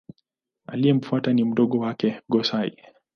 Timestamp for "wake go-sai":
1.79-2.77